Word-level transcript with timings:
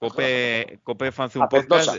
Cope, 0.00 0.80
Cope 0.82 1.12
Fanzum 1.12 1.46
Podcast. 1.48 1.94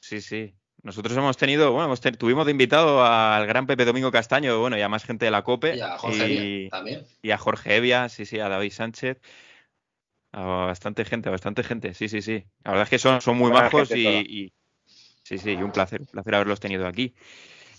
Sí, 0.00 0.20
sí. 0.20 0.54
Nosotros 0.82 1.16
hemos 1.16 1.36
tenido, 1.36 1.72
bueno, 1.72 1.94
tuvimos 1.96 2.46
de 2.46 2.52
invitado 2.52 3.04
al 3.04 3.46
gran 3.46 3.66
Pepe 3.66 3.84
Domingo 3.84 4.10
Castaño, 4.10 4.58
bueno, 4.60 4.78
y 4.78 4.82
a 4.82 4.88
más 4.88 5.04
gente 5.04 5.24
de 5.24 5.30
la 5.30 5.42
COPE. 5.42 5.76
Y 5.76 5.80
a 5.80 5.98
Jorge 5.98 6.24
Evia 6.24 6.70
también. 6.70 7.04
Y 7.22 7.30
a 7.32 7.38
Jorge 7.38 7.76
Evia, 7.76 8.08
sí, 8.08 8.24
sí, 8.24 8.38
a 8.38 8.48
David 8.48 8.72
Sánchez. 8.72 9.20
A 10.32 10.42
bastante 10.42 11.04
gente, 11.04 11.28
bastante 11.28 11.62
gente, 11.62 11.92
sí, 11.92 12.08
sí, 12.08 12.22
sí. 12.22 12.44
La 12.64 12.70
verdad 12.70 12.84
es 12.84 12.90
que 12.90 12.98
son, 12.98 13.20
son 13.20 13.36
muy 13.36 13.50
majos 13.50 13.90
y, 13.94 14.52
Sí, 15.22 15.38
sí, 15.38 15.54
un 15.56 15.72
placer, 15.72 16.02
un 16.02 16.06
placer 16.06 16.34
haberlos 16.36 16.60
tenido 16.60 16.86
aquí. 16.86 17.12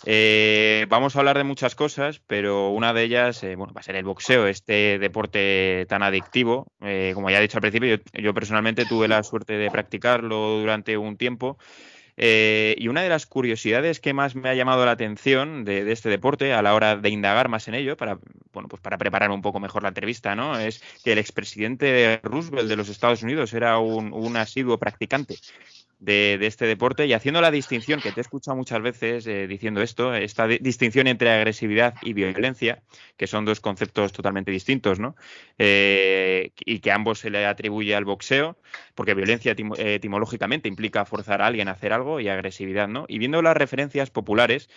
Eh, 0.06 0.86
vamos 0.90 1.16
a 1.16 1.20
hablar 1.20 1.38
de 1.38 1.44
muchas 1.44 1.76
cosas, 1.76 2.22
pero 2.28 2.70
una 2.70 2.94
de 2.94 3.04
ellas 3.04 3.44
eh, 3.44 3.56
bueno, 3.56 3.74
va 3.74 3.82
a 3.82 3.84
ser 3.84 3.96
el 3.96 4.06
boxeo, 4.06 4.48
este 4.48 5.00
deporte 5.00 5.86
tan 5.90 6.04
adictivo. 6.04 6.68
Eh, 6.82 7.12
como 7.14 7.30
ya 7.30 7.40
he 7.40 7.42
dicho 7.42 7.58
al 7.58 7.62
principio, 7.62 8.00
yo, 8.14 8.34
personalmente 8.34 8.86
tuve 8.86 9.08
la 9.08 9.23
suerte 9.23 9.54
de 9.54 9.72
practicarlo 9.72 10.60
durante 10.60 10.98
un 10.98 11.18
tiempo. 11.18 11.58
y 12.17 12.88
una 12.88 13.04
de 13.04 13.09
las 13.09 13.28
curiosidades 13.28 14.00
que 14.00 14.14
más 14.14 14.36
me 14.36 14.50
ha 14.50 14.56
llamado 14.56 14.86
la 14.86 14.92
atención 14.92 15.66
de, 15.66 15.92
este 15.92 16.09
deporte 16.09 16.54
a 16.54 16.61
la 16.64 16.73
hora 16.73 16.95
de 16.95 17.09
indagar 17.09 17.48
más 17.48 17.67
en 17.67 17.76
ello, 17.76 17.95
para, 17.95 18.17
bueno, 18.54 18.70
pues 18.70 18.82
para 18.82 18.98
preparar 18.98 19.30
un 19.32 19.42
poco 19.44 19.59
mejor 19.59 19.84
la 19.84 19.89
entrevista, 19.89 20.36
¿no? 20.36 20.58
es 20.59 20.82
que 21.04 21.11
el 21.11 21.20
expresidente 21.20 22.20
Roosevelt 22.23 22.70
de 22.70 22.76
los 22.76 22.89
Estados 22.89 23.22
Unidos 23.22 23.54
era 23.54 23.78
un 23.78 24.36
asiduo 24.38 24.80
practicante 24.80 25.38
de, 26.00 26.38
este 26.42 26.66
deporte 26.66 27.06
y 27.06 27.14
haciendo 27.14 27.42
la 27.42 27.52
distinción 27.52 28.00
que 28.00 28.12
te 28.12 28.20
he 28.20 28.22
escuchado 28.22 28.56
muchas 28.56 28.81
veces 28.81 29.26
eh, 29.28 29.48
diciendo 29.48 29.81
esto, 29.81 30.14
esta 30.14 30.48
distinción 30.48 31.08
entre 31.08 31.31
agresividad 31.31 31.95
y 32.02 32.14
violencia, 32.14 32.84
que 33.17 33.28
son 33.28 33.45
dos 33.45 33.59
conceptos 33.59 34.12
totalmente 34.12 34.52
distintos, 34.52 35.00
¿no? 35.00 35.16
Eh, 35.58 36.52
y 36.59 36.80
que 36.80 36.92
ambos 36.92 37.20
se 37.20 37.30
le 37.30 37.45
atribuye 37.45 37.95
al 37.95 38.06
boxeo, 38.06 38.58
porque 38.95 39.14
violencia 39.14 39.56
etimológicamente 39.78 40.67
implica 40.67 41.06
forzar 41.06 41.42
a 41.42 41.48
alguien 41.48 41.67
a 41.67 41.72
hacer 41.72 41.94
algo 41.94 42.20
y 42.20 42.30
agresividad, 42.30 42.88
¿no? 42.88 43.06
Y 43.08 43.17
viendo 43.17 43.42
las 43.42 43.58
referencias 43.58 44.09
populares, 44.09 44.70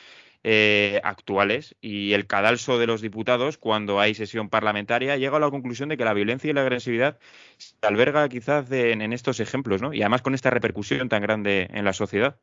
eh, 0.43 1.03
actuales 1.05 1.77
y 1.83 2.15
el 2.15 2.27
cadalso 2.27 2.79
de 2.79 2.87
los 2.87 3.03
diputados 3.03 3.59
cuando 3.59 4.01
hay 4.01 4.15
sesión 4.15 4.49
parlamentaria 4.49 5.19
llega 5.19 5.37
a 5.37 5.41
la 5.41 5.51
conclusión 5.51 5.91
de 5.91 5.99
que 5.99 6.05
la 6.07 6.15
violencia 6.15 6.49
y 6.49 6.55
la 6.55 6.63
agresividad 6.63 7.19
se 7.59 7.75
alberga 7.83 8.27
quizás 8.31 8.71
en, 8.73 9.13
estos 9.13 9.41
ejemplos, 9.41 9.83
¿no? 9.83 9.93
Y 9.93 10.01
además 10.01 10.23
con 10.23 10.33
esta 10.33 10.49
repercusión 10.49 11.11
tan 11.11 11.21
grande 11.21 11.69
en 11.71 11.85
la 11.85 11.93
sociedad 11.93 12.39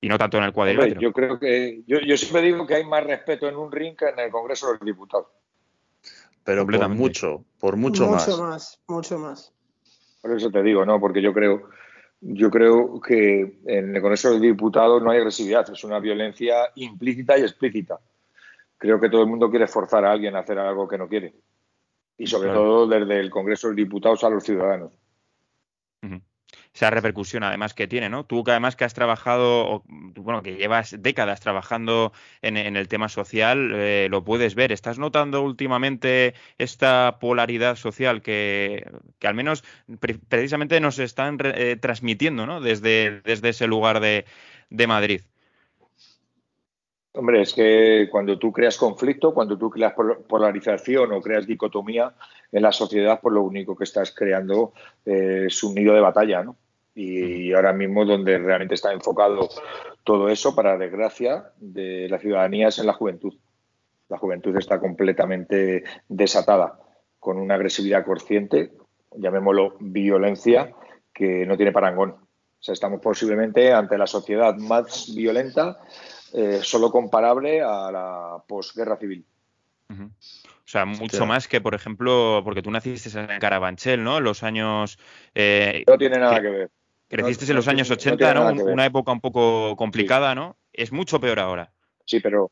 y 0.00 0.08
no 0.08 0.16
tanto 0.16 0.38
en 0.38 0.44
el 0.44 0.54
cuadrilátero. 0.54 1.02
Yo 1.02 1.12
creo 1.12 1.38
que 1.38 1.82
yo, 1.86 2.16
siempre 2.16 2.40
digo 2.40 2.66
que 2.66 2.76
hay 2.76 2.84
más 2.86 3.04
respeto 3.04 3.46
en 3.46 3.56
un 3.56 3.70
ring 3.70 3.94
que 3.94 4.08
en 4.08 4.18
el 4.18 4.30
Congreso 4.30 4.68
de 4.68 4.72
los 4.74 4.86
Diputados. 4.86 5.26
Pero 6.44 6.64
por 6.64 6.88
mucho, 6.88 7.44
por 7.58 7.76
mucho, 7.76 8.06
mucho 8.06 8.14
más. 8.14 8.38
más. 8.38 8.80
Mucho 8.88 9.18
más. 9.18 9.52
Por 10.22 10.34
eso 10.34 10.50
te 10.50 10.62
digo, 10.62 10.86
¿no? 10.86 10.98
Porque 10.98 11.20
yo 11.20 11.34
creo 11.34 11.68
yo 12.20 12.50
creo 12.50 13.00
que 13.00 13.60
en 13.66 13.94
el 13.94 14.02
Congreso 14.02 14.32
de 14.32 14.40
Diputados 14.40 15.02
no 15.02 15.10
hay 15.10 15.18
agresividad, 15.18 15.70
es 15.70 15.84
una 15.84 16.00
violencia 16.00 16.70
implícita 16.74 17.38
y 17.38 17.42
explícita. 17.42 17.98
Creo 18.76 19.00
que 19.00 19.08
todo 19.08 19.22
el 19.22 19.28
mundo 19.28 19.50
quiere 19.50 19.66
forzar 19.66 20.04
a 20.04 20.12
alguien 20.12 20.36
a 20.36 20.40
hacer 20.40 20.58
algo 20.58 20.88
que 20.88 20.98
no 20.98 21.08
quiere. 21.08 21.34
Y 22.16 22.26
sobre 22.26 22.50
todo 22.50 22.86
desde 22.86 23.20
el 23.20 23.30
Congreso 23.30 23.68
de 23.68 23.74
Diputados 23.74 24.24
a 24.24 24.30
los 24.30 24.44
ciudadanos 24.44 24.92
esa 26.78 26.90
repercusión 26.90 27.42
además 27.42 27.74
que 27.74 27.88
tiene, 27.88 28.08
¿no? 28.08 28.24
Tú 28.24 28.44
que 28.44 28.52
además 28.52 28.76
que 28.76 28.84
has 28.84 28.94
trabajado, 28.94 29.82
bueno, 29.88 30.44
que 30.44 30.54
llevas 30.54 30.94
décadas 31.00 31.40
trabajando 31.40 32.12
en, 32.40 32.56
el 32.56 32.86
tema 32.86 33.08
social, 33.08 33.72
eh, 33.74 34.06
lo 34.08 34.22
puedes 34.22 34.54
ver. 34.54 34.70
¿Estás 34.70 34.96
notando 34.96 35.42
últimamente 35.42 36.34
esta 36.56 37.18
polaridad 37.20 37.74
social 37.74 38.22
que, 38.22 38.86
al 39.24 39.34
menos 39.34 39.64
precisamente 40.28 40.78
nos 40.78 41.00
están 41.00 41.38
eh, 41.42 41.76
transmitiendo, 41.80 42.46
¿no? 42.46 42.60
Desde, 42.60 43.22
desde 43.22 43.48
ese 43.48 43.66
lugar 43.66 43.98
de, 43.98 44.24
de 44.70 44.86
Madrid. 44.86 45.22
Hombre, 47.12 47.42
es 47.42 47.54
que 47.54 48.06
cuando 48.08 48.38
tú 48.38 48.52
creas 48.52 48.76
conflicto, 48.76 49.34
cuando 49.34 49.58
tú 49.58 49.68
creas 49.68 49.94
polarización 50.28 51.10
o 51.12 51.20
creas 51.20 51.44
dicotomía 51.44 52.14
en 52.52 52.62
la 52.62 52.70
sociedad, 52.70 53.18
pues 53.20 53.34
lo 53.34 53.42
único 53.42 53.74
que 53.74 53.82
estás 53.82 54.14
creando 54.14 54.72
eh, 55.04 55.46
es 55.48 55.64
un 55.64 55.74
nido 55.74 55.92
de 55.92 56.00
batalla, 56.00 56.44
¿no? 56.44 56.54
Y 56.98 57.52
ahora 57.52 57.72
mismo 57.72 58.04
donde 58.04 58.38
realmente 58.38 58.74
está 58.74 58.92
enfocado 58.92 59.48
todo 60.02 60.28
eso, 60.28 60.56
para 60.56 60.76
desgracia 60.76 61.52
de 61.58 62.08
la 62.08 62.18
ciudadanía, 62.18 62.68
es 62.68 62.78
en 62.80 62.86
la 62.86 62.92
juventud. 62.92 63.34
La 64.08 64.18
juventud 64.18 64.56
está 64.56 64.80
completamente 64.80 65.84
desatada, 66.08 66.80
con 67.20 67.38
una 67.38 67.54
agresividad 67.54 68.04
consciente, 68.04 68.72
llamémoslo 69.14 69.76
violencia, 69.78 70.72
que 71.14 71.46
no 71.46 71.56
tiene 71.56 71.70
parangón. 71.70 72.10
O 72.10 72.62
sea, 72.62 72.72
estamos 72.72 73.00
posiblemente 73.00 73.72
ante 73.72 73.96
la 73.96 74.08
sociedad 74.08 74.56
más 74.56 75.14
violenta, 75.14 75.78
eh, 76.34 76.58
solo 76.62 76.90
comparable 76.90 77.62
a 77.62 77.92
la 77.92 78.42
posguerra 78.48 78.96
civil. 78.96 79.24
O 79.88 80.70
sea, 80.70 80.84
mucho 80.84 81.26
más 81.26 81.46
que, 81.46 81.60
por 81.60 81.74
ejemplo, 81.74 82.42
porque 82.44 82.60
tú 82.60 82.72
naciste 82.72 83.16
en 83.18 83.38
Carabanchel, 83.38 84.02
¿no? 84.02 84.20
Los 84.20 84.42
años... 84.42 84.98
Eh, 85.34 85.84
no 85.86 85.96
tiene 85.96 86.18
nada 86.18 86.42
que 86.42 86.48
ver. 86.48 86.70
Creciste 87.08 87.46
en 87.46 87.56
los 87.56 87.68
años 87.68 87.90
80, 87.90 88.34
¿no? 88.34 88.64
Una 88.64 88.84
época 88.84 89.12
un 89.12 89.20
poco 89.20 89.74
complicada, 89.76 90.34
¿no? 90.34 90.56
Es 90.72 90.92
mucho 90.92 91.18
peor 91.18 91.38
ahora. 91.38 91.72
Sí, 92.04 92.20
pero, 92.20 92.50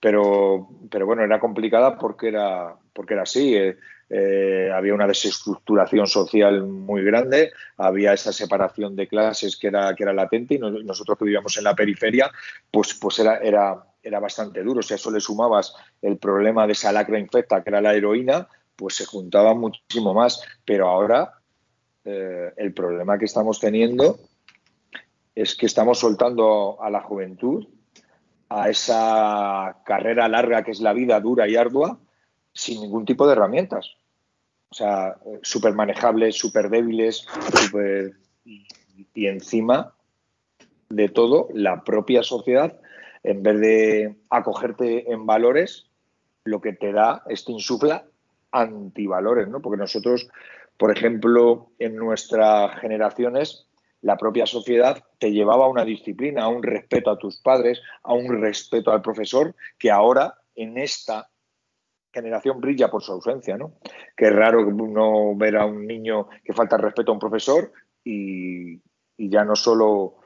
pero, 0.00 0.68
pero 0.90 1.06
bueno, 1.06 1.22
era 1.22 1.40
complicada 1.40 1.98
porque 1.98 2.28
era, 2.28 2.76
porque 2.92 3.14
era 3.14 3.24
así. 3.24 3.56
Eh, 3.56 3.76
eh, 4.08 4.70
había 4.72 4.94
una 4.94 5.08
desestructuración 5.08 6.06
social 6.06 6.62
muy 6.62 7.02
grande, 7.02 7.50
había 7.76 8.12
esa 8.12 8.32
separación 8.32 8.94
de 8.94 9.08
clases 9.08 9.56
que 9.56 9.66
era, 9.66 9.92
que 9.96 10.04
era 10.04 10.12
latente 10.12 10.54
y 10.54 10.58
nosotros 10.58 11.18
que 11.18 11.24
vivíamos 11.24 11.56
en 11.56 11.64
la 11.64 11.74
periferia, 11.74 12.30
pues, 12.70 12.94
pues 12.94 13.18
era, 13.18 13.38
era, 13.38 13.84
era 14.00 14.20
bastante 14.20 14.62
duro. 14.62 14.82
Si 14.82 14.92
a 14.92 14.96
eso 14.96 15.10
le 15.10 15.20
sumabas 15.20 15.74
el 16.00 16.18
problema 16.18 16.66
de 16.66 16.74
esa 16.74 16.92
lacra 16.92 17.18
infecta 17.18 17.64
que 17.64 17.70
era 17.70 17.80
la 17.80 17.94
heroína, 17.94 18.46
pues 18.76 18.94
se 18.94 19.06
juntaba 19.06 19.54
muchísimo 19.54 20.14
más. 20.14 20.40
Pero 20.64 20.88
ahora 20.88 21.35
eh, 22.06 22.52
el 22.56 22.72
problema 22.72 23.18
que 23.18 23.24
estamos 23.24 23.60
teniendo 23.60 24.18
es 25.34 25.56
que 25.56 25.66
estamos 25.66 25.98
soltando 25.98 26.78
a 26.80 26.88
la 26.88 27.02
juventud 27.02 27.66
a 28.48 28.70
esa 28.70 29.78
carrera 29.84 30.28
larga 30.28 30.62
que 30.62 30.70
es 30.70 30.80
la 30.80 30.92
vida 30.92 31.20
dura 31.20 31.48
y 31.48 31.56
ardua 31.56 31.98
sin 32.52 32.80
ningún 32.80 33.04
tipo 33.04 33.26
de 33.26 33.32
herramientas. 33.32 33.96
O 34.68 34.74
sea, 34.74 35.16
súper 35.42 35.74
manejables, 35.74 36.36
súper 36.36 36.70
débiles, 36.70 37.26
y 38.44 39.26
encima 39.26 39.94
de 40.88 41.08
todo, 41.08 41.48
la 41.52 41.82
propia 41.84 42.22
sociedad, 42.22 42.78
en 43.22 43.42
vez 43.42 43.60
de 43.60 44.16
acogerte 44.30 45.10
en 45.12 45.26
valores, 45.26 45.86
lo 46.44 46.60
que 46.60 46.72
te 46.72 46.92
da 46.92 47.22
es 47.28 47.44
te 47.44 47.52
insufla 47.52 48.04
antivalores, 48.52 49.48
¿no? 49.48 49.60
Porque 49.60 49.78
nosotros 49.78 50.28
por 50.78 50.90
ejemplo, 50.90 51.70
en 51.78 51.96
nuestras 51.96 52.78
generaciones, 52.80 53.66
la 54.02 54.16
propia 54.16 54.46
sociedad 54.46 55.02
te 55.18 55.32
llevaba 55.32 55.64
a 55.64 55.68
una 55.68 55.84
disciplina, 55.84 56.44
a 56.44 56.48
un 56.48 56.62
respeto 56.62 57.10
a 57.10 57.18
tus 57.18 57.40
padres, 57.40 57.80
a 58.02 58.12
un 58.12 58.40
respeto 58.40 58.92
al 58.92 59.02
profesor, 59.02 59.54
que 59.78 59.90
ahora 59.90 60.34
en 60.54 60.78
esta 60.78 61.28
generación 62.12 62.60
brilla 62.60 62.88
por 62.88 63.02
su 63.02 63.12
ausencia, 63.12 63.56
¿no? 63.56 63.74
Es 64.16 64.32
raro 64.32 64.64
no 64.70 65.36
ver 65.36 65.56
a 65.56 65.66
un 65.66 65.86
niño 65.86 66.28
que 66.44 66.54
falta 66.54 66.76
respeto 66.76 67.10
a 67.10 67.14
un 67.14 67.20
profesor 67.20 67.72
y, 68.04 68.80
ya 69.18 69.44
no 69.44 69.56
solo 69.56 70.16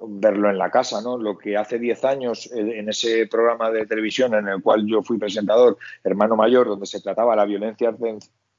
verlo 0.00 0.50
en 0.50 0.58
la 0.58 0.70
casa, 0.70 1.00
¿no? 1.00 1.18
Lo 1.18 1.36
que 1.38 1.56
hace 1.56 1.78
10 1.78 2.04
años 2.04 2.50
en 2.52 2.88
ese 2.88 3.26
programa 3.26 3.70
de 3.70 3.86
televisión 3.86 4.34
en 4.34 4.48
el 4.48 4.62
cual 4.62 4.86
yo 4.86 5.02
fui 5.02 5.18
presentador, 5.18 5.76
Hermano 6.04 6.36
Mayor, 6.36 6.68
donde 6.68 6.86
se 6.86 7.00
trataba 7.00 7.34
la 7.34 7.44
violencia 7.44 7.92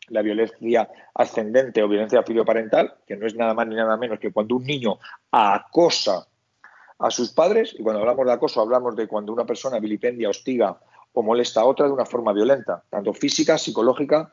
la 0.10 0.22
violencia 0.22 0.90
ascendente 1.14 1.84
o 1.84 1.88
violencia 1.88 2.24
filioparental, 2.24 2.96
que 3.06 3.16
no 3.16 3.28
es 3.28 3.36
nada 3.36 3.54
más 3.54 3.68
ni 3.68 3.76
nada 3.76 3.98
menos 3.98 4.20
que 4.20 4.32
cuando 4.32 4.56
un 4.56 4.66
niño 4.66 5.00
acosa 5.32 6.28
a 7.00 7.12
sus 7.12 7.32
padres, 7.32 7.76
y 7.78 7.84
cuando 7.84 8.02
hablamos 8.02 8.26
de 8.26 8.34
acoso 8.34 8.62
hablamos 8.62 8.96
de 8.96 9.08
cuando 9.08 9.32
una 9.32 9.46
persona 9.46 9.80
vilipendia, 9.80 10.30
hostiga 10.30 10.80
o 11.14 11.24
molesta 11.24 11.62
a 11.62 11.66
otra 11.66 11.86
de 11.88 11.94
una 11.94 12.06
forma 12.06 12.34
violenta, 12.34 12.84
tanto 12.90 13.14
física, 13.14 13.58
psicológica 13.58 14.32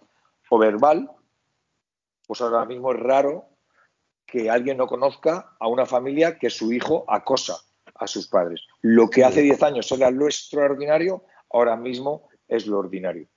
o 0.50 0.58
verbal, 0.58 1.11
pues 2.26 2.40
ahora 2.40 2.64
mismo 2.64 2.93
es 2.93 3.00
raro 3.00 3.49
que 4.26 4.50
alguien 4.50 4.76
no 4.76 4.87
conozca 4.87 5.56
a 5.58 5.69
una 5.69 5.87
familia 5.87 6.38
que 6.38 6.50
su 6.50 6.72
hijo 6.72 7.05
acosa 7.08 7.56
a 7.94 8.06
sus 8.06 8.26
padres. 8.26 8.62
Lo 8.82 9.08
que 9.08 9.25
hace 9.25 9.43
10 9.43 9.62
años 9.62 9.90
era 9.93 10.11
lo 10.11 10.26
extraordinario, 10.26 11.22
ahora 11.50 11.76
mismo 11.76 12.29
es 12.49 12.67
lo 12.67 12.79
ordinario. 12.79 13.29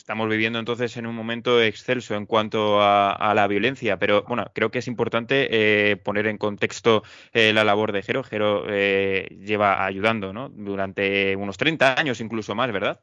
Estamos 0.00 0.30
viviendo 0.30 0.58
entonces 0.58 0.96
en 0.96 1.06
un 1.06 1.14
momento 1.14 1.62
excelso 1.62 2.14
en 2.14 2.24
cuanto 2.24 2.80
a, 2.80 3.34
la 3.34 3.46
violencia, 3.46 3.98
pero 3.98 4.22
bueno, 4.22 4.50
creo 4.54 4.70
que 4.70 4.78
es 4.78 4.88
importante 4.88 5.48
eh, 5.50 5.96
poner 5.98 6.26
en 6.26 6.38
contexto 6.38 7.02
eh, 7.34 7.52
la 7.52 7.64
labor 7.64 7.92
de 7.92 8.00
Jero. 8.00 8.24
Jero 8.24 8.64
eh, 8.66 9.28
lleva 9.44 9.84
ayudando 9.84 10.32
¿no? 10.32 10.48
durante 10.48 11.36
unos 11.36 11.58
30 11.58 12.00
años, 12.00 12.18
incluso 12.22 12.54
más, 12.54 12.72
¿verdad? 12.72 13.00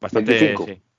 Bastante. 0.00 0.32
25 0.32 0.91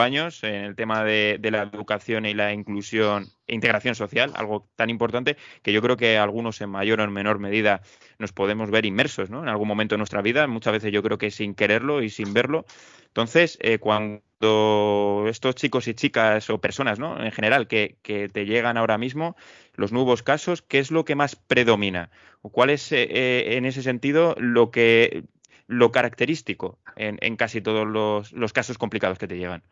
años 0.00 0.44
en 0.44 0.54
el 0.54 0.76
tema 0.76 1.04
de, 1.04 1.38
la 1.50 1.62
educación 1.62 2.26
y 2.26 2.34
la 2.34 2.52
inclusión 2.52 3.26
e 3.46 3.54
integración 3.54 3.94
social, 3.94 4.32
algo 4.34 4.68
tan 4.76 4.90
importante 4.90 5.36
que 5.62 5.72
yo 5.72 5.80
creo 5.80 5.96
que 5.96 6.18
algunos 6.18 6.60
en 6.60 6.70
mayor 6.70 7.00
o 7.00 7.04
en 7.04 7.12
menor 7.12 7.38
medida 7.38 7.80
nos 8.18 8.32
podemos 8.32 8.70
ver 8.70 8.84
inmersos 8.84 9.30
¿no? 9.30 9.42
en 9.42 9.48
algún 9.48 9.68
momento 9.68 9.94
de 9.94 9.98
nuestra 9.98 10.22
vida, 10.22 10.46
muchas 10.46 10.74
veces 10.74 10.92
yo 10.92 11.02
creo 11.02 11.18
que 11.18 11.30
sin 11.30 11.54
quererlo 11.54 12.02
y 12.02 12.10
sin 12.10 12.34
verlo. 12.34 12.66
Entonces, 13.06 13.58
eh, 13.62 13.78
cuando 13.78 15.24
estos 15.28 15.54
chicos 15.54 15.88
y 15.88 15.94
chicas 15.94 16.50
o 16.50 16.60
personas 16.60 16.98
¿no? 16.98 17.22
en 17.22 17.32
general 17.32 17.66
que, 17.66 17.96
te 18.02 18.44
llegan 18.44 18.76
ahora 18.76 18.98
mismo, 18.98 19.34
los 19.74 19.92
nuevos 19.92 20.22
casos, 20.22 20.62
¿qué 20.62 20.78
es 20.78 20.90
lo 20.90 21.04
que 21.04 21.14
más 21.14 21.36
predomina? 21.36 22.10
¿O 22.42 22.50
cuál 22.50 22.70
es 22.70 22.92
eh, 22.92 23.08
eh, 23.10 23.56
en 23.56 23.64
ese 23.64 23.82
sentido 23.82 24.36
lo 24.38 24.70
que 24.70 25.24
lo 25.68 25.92
característico 25.92 26.78
en, 26.96 27.36
casi 27.36 27.60
todos 27.60 27.86
los, 27.86 28.52
casos 28.52 28.78
complicados 28.78 29.18
que 29.18 29.28
te 29.28 29.36
llegan. 29.36 29.62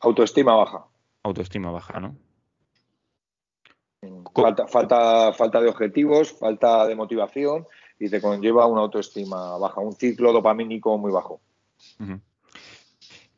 Autoestima 0.00 0.54
baja. 0.54 0.86
Autoestima 1.22 1.70
baja, 1.70 2.00
¿no? 2.00 2.16
Falta, 4.34 4.66
falta, 4.66 5.34
falta 5.34 5.60
de 5.60 5.68
objetivos, 5.68 6.32
falta 6.32 6.86
de 6.86 6.96
motivación 6.96 7.66
y 7.98 8.08
te 8.08 8.22
conlleva 8.22 8.66
una 8.66 8.80
autoestima 8.80 9.58
baja, 9.58 9.82
un 9.82 9.92
ciclo 9.92 10.32
dopamínico 10.32 10.96
muy 10.96 11.12
bajo. 11.12 11.42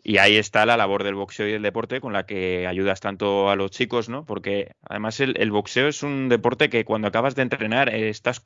Y 0.05 0.19
ahí 0.19 0.37
está 0.37 0.67
la 0.67 0.77
labor 0.77 1.05
del 1.05 1.15
boxeo 1.15 1.49
y 1.49 1.53
el 1.53 1.63
deporte 1.63 2.01
con 2.01 2.13
la 2.13 2.27
que 2.27 2.67
ayudas 2.67 2.99
tanto 2.99 3.51
a 3.51 3.57
los 3.57 3.71
chicos, 3.71 4.09
¿no? 4.09 4.25
Porque 4.27 4.75
además 4.83 5.21
el, 5.21 5.51
boxeo 5.53 5.87
es 5.87 6.03
un 6.03 6.29
deporte 6.29 6.69
que 6.71 6.85
cuando 6.85 7.07
acabas 7.07 7.37
de 7.37 7.43
entrenar 7.43 7.89
eh, 7.89 8.09
estás, 8.09 8.43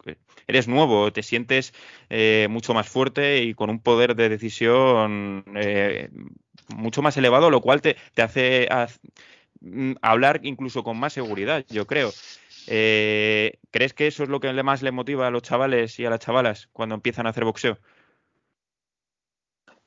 eres 0.46 0.68
nuevo, 0.68 1.10
te 1.12 1.22
sientes 1.22 1.72
eh, 2.10 2.46
mucho 2.50 2.74
más 2.74 2.88
fuerte 2.88 3.42
y 3.42 3.54
con 3.54 3.70
un 3.70 3.80
poder 3.80 4.16
de 4.16 4.28
decisión 4.28 5.44
eh, 5.56 6.10
mucho 6.74 7.00
más 7.00 7.16
elevado, 7.16 7.48
lo 7.48 7.62
cual 7.62 7.80
te, 7.80 7.96
hace 8.18 8.68
mm, 9.60 9.92
hablar 10.02 10.40
incluso 10.42 10.84
con 10.84 10.98
más 10.98 11.14
seguridad, 11.14 11.64
yo 11.70 11.86
creo. 11.86 12.12
¿Crees 12.66 13.94
que 13.94 14.08
eso 14.08 14.24
es 14.24 14.28
lo 14.28 14.40
que 14.40 14.52
más 14.62 14.82
le 14.82 14.90
motiva 14.90 15.26
a 15.26 15.30
los 15.30 15.42
chavales 15.42 15.98
y 16.00 16.04
a 16.04 16.10
las 16.10 16.20
chavalas 16.20 16.68
cuando 16.72 16.96
empiezan 16.96 17.26
a 17.26 17.30
hacer 17.30 17.44
boxeo? 17.44 17.78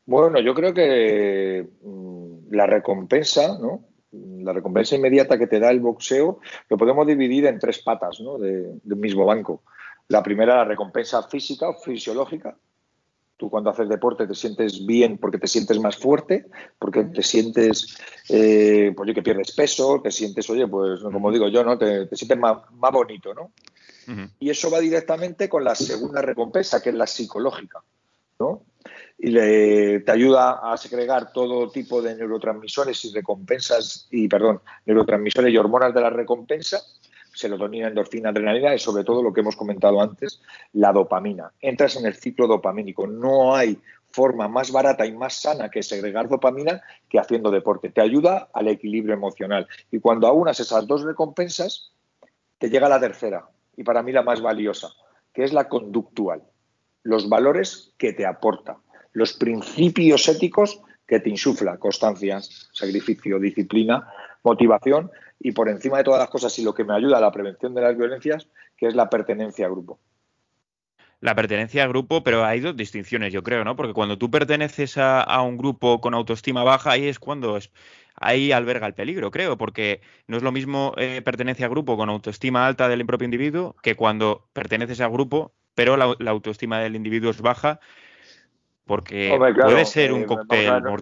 Bueno, 0.09 0.39
yo 0.39 0.56
creo 0.56 0.73
que 0.73 1.67
mm, 1.83 2.51
la 2.56 2.65
recompensa, 2.65 3.59
¿no? 3.59 3.85
La 4.11 4.53
recompensa 4.53 4.95
inmediata 4.95 5.38
que 5.38 5.45
te 5.45 5.59
da 5.59 5.69
el 5.69 5.81
boxeo 5.81 6.39
lo 6.67 6.77
podemos 6.77 7.06
dividir 7.06 7.45
en 7.45 7.59
tres 7.59 7.77
patas 7.77 8.19
¿no? 8.19 8.39
de, 8.39 8.73
del 8.81 8.97
mismo 8.97 9.23
banco. 9.23 9.61
La 10.07 10.23
primera, 10.23 10.56
la 10.56 10.63
recompensa 10.65 11.21
física 11.29 11.69
o 11.69 11.75
fisiológica. 11.75 12.57
Tú 13.38 13.51
cuando 13.51 13.69
haces 13.69 13.88
deporte 13.88 14.25
te 14.25 14.33
sientes 14.33 14.83
bien 14.83 15.19
porque 15.19 15.38
te 15.38 15.45
sientes 15.45 15.79
más 15.79 15.95
fuerte, 15.95 16.47
porque 16.79 17.03
te 17.03 17.21
sientes, 17.21 17.95
eh, 18.29 18.91
pues 18.97 19.13
que 19.13 19.21
pierdes 19.21 19.51
peso, 19.51 20.01
te 20.01 20.09
sientes, 20.09 20.50
oye, 20.50 20.67
pues 20.67 21.01
como 21.01 21.31
digo 21.31 21.50
yo, 21.50 21.63
¿no? 21.63 21.77
Te, 21.77 22.07
sientes 22.15 22.38
más, 22.39 22.57
más 22.71 22.91
bonito, 22.91 23.35
¿no? 23.35 23.51
Y 24.39 24.50
eso 24.50 24.71
va 24.71 24.79
directamente 24.79 25.47
con 25.47 25.63
la 25.63 25.75
segunda 25.75 26.23
recompensa, 26.23 26.81
que 26.81 26.89
es 26.89 26.95
la 26.95 27.05
psicológica, 27.05 27.83
¿no? 28.39 28.63
Y 29.21 29.31
le, 29.31 30.00
te 30.00 30.12
ayuda 30.13 30.62
a 30.63 30.77
segregar 30.77 31.33
todo 31.33 31.69
tipo 31.69 32.01
de 32.01 32.16
neurotransmisores 32.16 33.04
y 33.04 33.13
recompensas, 33.13 34.07
y 34.12 34.30
perdón, 34.30 34.62
neurotransmisores 34.86 35.54
y 35.54 35.57
hormonas 35.57 35.94
de 35.94 36.00
la 36.00 36.10
recompensa, 36.10 36.80
serotonina, 37.33 37.89
endorfina, 37.89 38.30
adrenalina 38.30 38.74
y 38.74 38.80
sobre 38.80 39.04
todo 39.04 39.21
lo 39.21 39.33
que 39.33 39.42
hemos 39.42 39.57
comentado 39.57 40.01
antes, 40.01 40.42
la 40.71 40.94
dopamina. 40.94 41.51
Entras 41.60 41.98
en 41.98 42.06
el 42.06 42.16
ciclo 42.16 42.48
dopamínico. 42.48 43.07
No 43.07 43.56
hay 43.56 43.77
forma 44.12 44.48
más 44.48 44.71
barata 44.71 45.06
y 45.06 45.12
más 45.12 45.33
sana 45.33 45.69
que 45.69 45.83
segregar 45.83 46.30
dopamina 46.30 46.81
que 47.10 47.19
haciendo 47.19 47.51
deporte. 47.51 47.89
Te 47.89 48.01
ayuda 48.01 48.50
al 48.54 48.69
equilibrio 48.69 49.13
emocional. 49.13 49.68
Y 49.92 50.00
cuando 50.00 50.27
aunas 50.27 50.62
esas 50.62 50.88
dos 50.88 51.04
recompensas, 51.04 51.92
te 52.57 52.69
llega 52.69 52.89
la 52.89 53.00
tercera, 53.00 53.50
y 53.75 53.83
para 53.83 54.01
mí 54.01 54.12
la 54.12 54.24
más 54.24 54.42
valiosa, 54.42 54.89
que 55.33 55.44
es 55.44 55.54
la 55.54 55.68
conductual. 55.68 56.42
Los 57.04 57.30
valores 57.30 57.94
que 57.98 58.12
te 58.12 58.25
aporta 58.25 58.77
los 59.13 59.33
principios 59.33 60.27
éticos 60.27 60.81
que 61.07 61.19
te 61.19 61.29
insufla, 61.29 61.77
constancia, 61.77 62.39
sacrificio, 62.71 63.39
disciplina, 63.39 64.07
motivación 64.44 65.09
y 65.39 65.51
por 65.51 65.69
encima 65.69 65.97
de 65.97 66.03
todas 66.03 66.19
las 66.19 66.29
cosas 66.29 66.57
y 66.59 66.63
lo 66.63 66.73
que 66.73 66.83
me 66.83 66.94
ayuda 66.94 67.17
a 67.17 67.21
la 67.21 67.31
prevención 67.31 67.73
de 67.73 67.81
las 67.81 67.97
violencias, 67.97 68.47
que 68.77 68.88
es 68.88 68.95
la 68.95 69.09
pertenencia 69.09 69.65
a 69.65 69.69
grupo. 69.69 70.00
La 71.21 71.35
pertenencia 71.35 71.83
a 71.83 71.88
grupo, 71.88 72.23
pero 72.23 72.45
hay 72.45 72.61
dos 72.61 72.77
distinciones, 72.77 73.33
yo 73.33 73.44
creo, 73.44 73.65
¿no? 73.65 73.75
Porque 73.75 73.94
cuando 73.94 74.17
tú 74.17 74.31
perteneces 74.31 74.97
a, 74.97 75.41
un 75.41 75.57
grupo 75.57 76.00
con 76.00 76.13
autoestima 76.13 76.63
baja, 76.63 76.91
ahí 76.91 77.07
es 77.07 77.19
cuando 77.19 77.57
es, 77.57 77.71
ahí 78.15 78.53
alberga 78.53 78.88
el 78.88 78.94
peligro, 78.94 79.29
creo, 79.29 79.57
porque 79.57 80.01
no 80.27 80.38
es 80.38 80.44
lo 80.44 80.53
mismo 80.53 80.94
eh, 80.97 81.21
pertenencia 81.21 81.65
a 81.65 81.69
grupo 81.69 81.97
con 81.97 82.09
autoestima 82.09 82.65
alta 82.65 82.88
del 82.88 83.05
propio 83.05 83.25
individuo 83.25 83.75
que 83.81 83.95
cuando 83.95 84.47
perteneces 84.53 85.01
a 85.01 85.09
grupo, 85.09 85.53
pero 85.75 85.97
la, 85.97 86.15
la 86.19 86.31
autoestima 86.31 86.79
del 86.79 86.95
individuo 86.95 87.31
es 87.31 87.41
baja 87.41 87.81
porque 88.89 89.38
puede 89.38 89.86
ser 89.86 90.12
un 90.12 90.21
eh, 90.21 90.25
cóctel 90.25 90.81
no, 90.81 90.97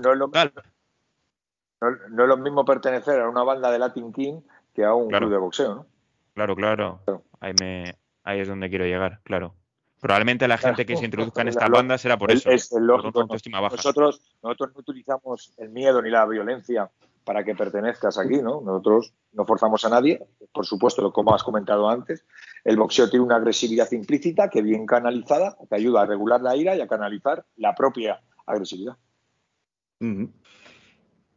No, 2.09 2.23
es 2.23 2.27
lo 2.27 2.35
mismo 2.35 2.65
pertenecer 2.65 3.21
a 3.21 3.29
una 3.29 3.43
banda 3.43 3.71
de 3.71 3.79
Latin 3.79 4.11
King 4.11 4.41
que 4.73 4.83
a 4.83 4.93
un 4.93 5.09
club 5.09 5.31
de 5.31 5.37
boxeo, 5.37 5.73
¿no? 5.73 5.85
Claro, 6.33 6.53
claro. 6.57 6.99
Ahí, 7.39 7.53
me, 7.61 7.95
ahí 8.25 8.41
es 8.41 8.49
donde 8.49 8.69
quiero 8.69 8.83
llegar, 8.83 9.21
claro. 9.23 9.55
Probablemente 10.01 10.49
la 10.49 10.57
gente 10.57 10.85
que 10.85 10.97
se 10.97 11.05
introduzca 11.05 11.43
en 11.43 11.47
esta 11.47 11.69
banda 11.69 11.97
será 11.97 12.17
por 12.17 12.29
eso. 12.29 12.49
Es 12.49 12.73
lógico. 12.73 13.25
Nosotros, 13.25 14.21
nosotros 14.43 14.71
no 14.75 14.79
utilizamos 14.81 15.53
el 15.57 15.69
miedo 15.69 16.01
ni 16.01 16.09
la 16.09 16.25
violencia 16.25 16.91
para 17.27 17.43
que 17.43 17.55
pertenezcas 17.55 18.17
aquí, 18.17 18.41
¿no? 18.41 18.61
Nosotros 18.61 19.13
no 19.33 19.45
forzamos 19.45 19.83
a 19.83 19.89
nadie, 19.89 20.25
por 20.53 20.65
supuesto, 20.65 21.11
como 21.11 21.35
has 21.35 21.43
comentado 21.43 21.89
antes, 21.89 22.25
el 22.63 22.77
boxeo 22.77 23.09
tiene 23.09 23.25
una 23.25 23.35
agresividad 23.35 23.91
implícita 23.91 24.49
que 24.49 24.61
bien 24.61 24.85
canalizada 24.85 25.57
te 25.69 25.75
ayuda 25.75 26.03
a 26.03 26.05
regular 26.05 26.41
la 26.41 26.55
ira 26.55 26.77
y 26.77 26.79
a 26.79 26.87
canalizar 26.87 27.45
la 27.57 27.75
propia 27.75 28.21
agresividad. 28.45 28.95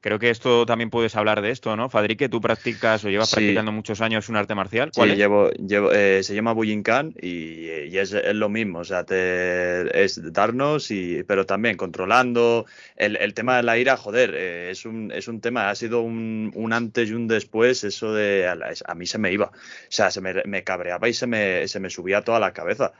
Creo 0.03 0.19
que 0.19 0.31
esto 0.31 0.65
también 0.65 0.89
puedes 0.89 1.15
hablar 1.15 1.43
de 1.43 1.51
esto, 1.51 1.77
¿no? 1.77 1.91
Fadrique, 1.91 2.31
tú 2.31 2.41
practicas 2.41 3.05
o 3.05 3.11
llevas 3.11 3.31
practicando 3.31 3.71
muchos 3.71 4.01
años 4.01 4.31
un 4.31 4.37
arte 4.37 4.55
marcial. 4.55 4.91
sí, 4.95 5.03
llevo, 5.15 5.51
llevo 5.51 5.93
eh, 5.93 6.23
se 6.23 6.35
llama 6.35 6.55
Bujinkan 6.55 7.15
y, 7.21 7.67
y 7.69 7.99
es, 7.99 8.15
lo 8.33 8.49
mismo, 8.49 8.79
o 8.79 8.85
sea, 8.85 9.05
te, 9.05 10.03
es 10.03 10.33
darnos, 10.33 10.91
y, 10.91 11.23
pero 11.25 11.45
también 11.45 11.77
controlando. 11.77 12.65
El, 12.97 13.35
tema 13.35 13.59
de 13.59 13.63
la 13.63 13.77
ira, 13.77 13.99
joder, 13.99 14.35
eh, 14.35 14.71
es, 14.71 14.87
un, 14.87 15.13
es 15.13 15.29
un 15.29 15.43
tema, 15.43 15.69
ha 15.69 15.75
sido 15.75 16.01
un, 16.01 16.51
un, 16.55 16.73
antes 16.73 17.11
y 17.11 17.13
un 17.13 17.29
después, 17.29 17.85
eso 17.85 18.15
de, 18.15 18.49
a, 18.49 18.95
mí 18.95 19.07
se 19.07 19.19
me 19.19 19.31
iba, 19.33 19.47
o 19.47 19.53
sea, 19.91 20.11
se 20.11 20.23
me, 20.23 20.43
me 20.47 20.65
cabreaba 20.65 21.11
y 21.11 21.13
se 21.13 21.27
me, 21.27 21.69
se 21.69 21.79
me 21.79 21.91
subía 21.91 22.23
toda 22.23 22.41
la 22.41 22.53
cabeza 22.53 22.93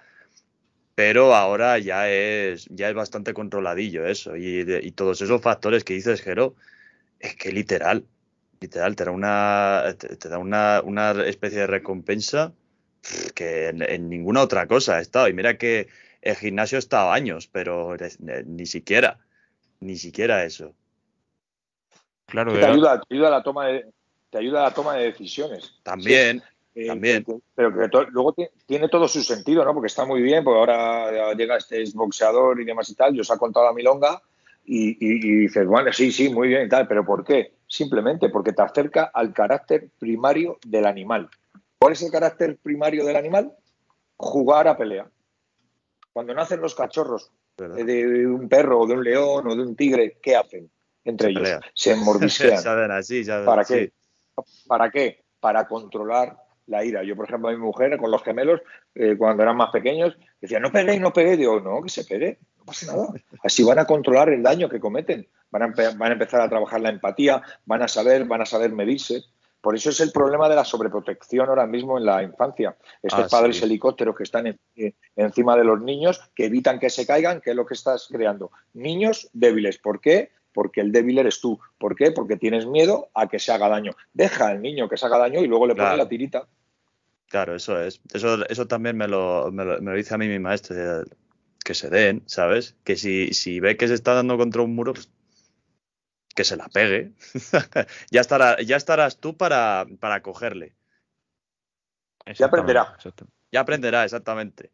pero 0.95 1.35
ahora 1.35 1.79
ya 1.79 2.11
es, 2.11 2.67
ya 2.69 2.91
es 2.91 2.95
bastante 2.95 3.33
controladillo 3.33 4.05
eso. 4.05 4.37
Y, 4.37 4.67
y, 4.83 4.91
todos 4.91 5.23
esos 5.23 5.41
factores 5.41 5.83
que 5.83 5.95
dices, 5.95 6.21
Jero, 6.21 6.57
es 7.21 7.37
que 7.37 7.53
literal, 7.53 8.05
literal, 8.61 8.97
te 8.97 9.05
da 9.05 9.11
una, 9.11 9.95
te, 9.97 10.29
da 10.29 10.39
una, 10.39 10.83
una, 10.83 11.13
especie 11.25 11.61
de 11.61 11.67
recompensa 11.67 12.53
que 13.35 13.69
en, 13.69 14.09
ninguna 14.09 14.43
otra 14.43 14.67
cosa 14.67 14.97
ha 14.97 15.01
estado. 15.01 15.29
Y 15.29 15.35
mira 15.35 15.59
que 15.59 15.89
el 16.23 16.37
gimnasio 16.37 16.77
ha 16.77 16.81
estado 16.81 17.13
años, 17.13 17.47
pero 17.47 17.97
ni 18.47 18.67
siquiera, 18.67 19.19
ni 19.81 19.97
siquiera 19.97 20.45
eso. 20.45 20.75
Claro, 22.27 22.53
te 22.53 22.65
ayuda, 22.65 23.01
te 23.01 23.15
ayuda 23.15 23.29
a 23.29 23.33
la 23.33 23.43
toma 23.43 23.67
de, 23.67 23.87
te 24.31 24.39
ayuda 24.39 24.61
a 24.61 24.69
la 24.69 24.75
toma 24.75 24.95
de 24.95 25.05
decisiones. 25.07 25.75
También. 25.83 26.43
Eh, 26.75 26.87
también. 26.87 27.27
pero 27.55 27.75
que 27.75 27.89
luego 28.13 28.35
tiene 28.65 28.89
todo 28.89 29.09
su 29.09 29.23
sentido, 29.23 29.65
¿no? 29.65 29.75
Porque 29.75 29.89
está 29.89 30.05
muy 30.07 30.23
bien, 30.23 30.45
porque 30.45 30.59
ahora 30.59 31.35
llega 31.35 31.57
este 31.57 31.85
boxeador 31.95 32.61
y 32.61 32.65
demás 32.65 32.89
y 32.91 32.95
tal. 32.95 33.13
Yo 33.13 33.23
os 33.23 33.31
ha 33.31 33.39
contado 33.39 33.67
a 33.67 33.75
Milonga 33.75 34.23
y, 34.65 35.41
dices, 35.41 35.67
bueno, 35.67 35.93
sí, 35.93 36.13
sí, 36.13 36.29
muy 36.29 36.49
bien 36.49 36.67
y 36.67 36.69
tal, 36.69 36.87
pero 36.87 37.05
¿por 37.05 37.25
qué? 37.25 37.55
Simplemente 37.67 38.29
porque 38.29 38.53
te 38.53 38.63
acerca 38.63 39.11
al 39.13 39.33
carácter 39.33 39.91
primario 39.99 40.59
del 40.65 40.87
animal. 40.87 41.29
¿Cuál 41.79 41.95
es 41.95 42.03
el 42.03 42.13
carácter 42.13 42.59
primario 42.63 43.05
del 43.05 43.17
animal? 43.17 43.53
Jugar 44.17 44.69
a 44.69 44.77
pelea. 44.77 45.11
Cuando 46.13 46.35
nacen 46.35 46.61
los 46.61 46.75
cachorros 46.75 47.33
de 47.57 48.27
un 48.27 48.49
perro 48.49 48.81
o 48.81 48.87
de 48.87 48.95
un 48.95 49.05
león 49.05 49.47
o 49.47 49.57
de 49.57 49.63
un 49.63 49.77
tigre, 49.77 50.19
¿qué 50.23 50.37
hacen? 50.37 50.71
entre 51.05 51.31
ellos. 51.31 51.49
Se 51.75 51.95
mordisquean. 51.97 52.63
¿Para 53.45 53.65
qué? 53.65 53.93
¿Para 54.67 54.91
qué? 54.91 55.25
Para 55.41 55.67
controlar 55.67 56.37
la 56.67 56.85
ira. 56.85 57.03
Yo, 57.03 57.17
por 57.17 57.27
ejemplo, 57.27 57.49
a 57.49 57.53
mi 57.53 57.59
mujer 57.59 57.97
con 57.99 58.11
los 58.11 58.23
gemelos, 58.23 58.61
eh, 58.95 59.17
cuando 59.17 59.43
eran 59.43 59.57
más 59.57 59.71
pequeños, 59.71 60.17
decía, 60.41 60.61
no 60.61 60.71
peguéis, 60.71 61.01
no 61.01 61.13
peguéis. 61.13 61.39
Digo, 61.39 61.61
no, 61.61 61.83
que 61.83 61.89
se 61.89 62.05
pegue, 62.05 62.39
no 62.61 62.65
pasa 62.65 62.87
nada. 62.87 63.09
Así 63.43 63.63
van 63.63 63.79
a 63.79 63.87
controlar 63.87 64.29
el 64.29 64.43
daño 64.43 64.69
que 64.69 64.81
cometen. 64.81 65.27
Van 65.51 65.63
a, 65.63 65.67
van 65.97 66.11
a 66.11 66.13
empezar 66.13 66.41
a 66.41 66.49
trabajar 66.49 66.81
la 66.81 66.91
empatía, 66.91 67.43
van 67.67 67.83
a 67.83 67.89
saber, 67.89 68.25
van 68.25 68.43
a 68.43 68.47
saber 68.47 68.71
medirse. 68.73 69.25
Por 69.61 69.75
eso 69.75 69.91
es 69.91 70.01
el 70.01 70.11
problema 70.11 70.49
de 70.49 70.55
la 70.55 70.65
sobreprotección 70.65 71.49
ahora 71.49 71.67
mismo 71.67 71.99
en 71.99 72.07
la 72.07 72.23
infancia. 72.23 72.77
Estos 73.03 73.27
ah, 73.27 73.29
padres 73.29 73.63
helicópteros 73.63 74.17
que 74.17 74.23
están 74.23 74.59
encima 75.17 75.57
de 75.57 75.65
los 75.65 75.81
niños, 75.83 76.21
que 76.35 76.47
evitan 76.47 76.79
que 76.79 76.89
se 76.89 77.07
caigan, 77.07 77.41
que 77.41 77.51
es 77.51 77.57
lo 77.57 77.67
que 77.67 77.75
estás 77.75 78.09
creando. 78.11 78.51
Niños 78.73 79.29
débiles. 79.33 79.77
¿Por 79.79 80.01
qué? 80.01 80.31
Porque 80.55 80.81
el 80.81 80.93
débil 80.93 81.19
eres 81.19 81.41
tú. 81.41 81.59
¿Por 81.79 81.95
qué? 81.95 82.11
Porque 82.11 82.37
tienes 82.37 82.67
miedo 82.67 83.11
a 83.13 83.29
que 83.29 83.39
se 83.39 83.53
haga 83.53 83.69
daño. 83.69 83.93
Deja 84.15 84.49
al 84.49 84.63
niño 84.63 84.89
que 84.89 84.97
se 84.97 85.07
haga 85.07 85.19
daño 85.19 85.41
y 85.41 85.47
luego 85.47 85.67
le 85.67 85.75
pone 85.75 85.97
la 85.97 86.09
tirita. 86.09 86.47
Claro, 87.29 87.55
eso 87.55 87.81
es. 87.81 88.01
Eso, 88.13 88.45
eso 88.49 88.67
también 88.67 88.97
me 88.97 89.07
lo, 89.07 89.53
me 89.53 89.65
lo, 89.65 89.95
dice 89.95 90.15
a 90.15 90.19
mí 90.19 90.27
mi 90.27 90.39
maestro, 90.39 91.05
que 91.71 91.75
se 91.75 91.89
den, 91.89 92.25
¿sabes? 92.27 92.75
Que 92.83 92.97
si, 92.97 93.33
si 93.33 93.61
ve 93.61 93.77
que 93.77 93.87
se 93.87 93.95
está 93.95 94.13
dando 94.13 94.37
contra 94.37 94.63
un 94.63 94.75
muro, 94.75 94.93
pues 94.93 95.09
que 96.35 96.43
se 96.43 96.57
la 96.57 96.69
pegue. 96.69 97.13
ya, 98.11 98.21
estará, 98.21 98.61
ya 98.61 98.77
estarás 98.77 99.21
tú 99.21 99.37
para, 99.37 99.87
para 100.01 100.21
cogerle. 100.21 100.75
Ya 102.35 102.47
aprenderá. 102.47 102.97
Ya 103.53 103.61
aprenderá, 103.61 104.03
exactamente. 104.03 104.73